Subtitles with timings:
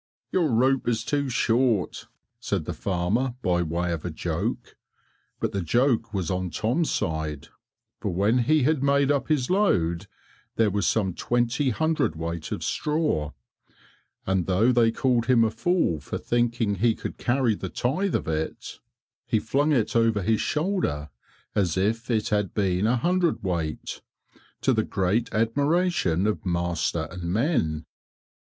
[0.31, 2.07] "Your rope is too short,"
[2.39, 4.75] said the farmer by way of a joke;
[5.39, 7.49] but the joke was on Tom's side,
[7.99, 10.07] for when he had made up his load
[10.55, 13.29] there was some twenty hundred weight of straw,
[14.25, 18.27] and though they called him a fool for thinking he could carry the tithe of
[18.27, 18.79] it,
[19.27, 21.11] he flung it over his shoulder
[21.53, 24.01] as if it had been a hundred weight,
[24.61, 27.85] to the great admiration of master and men.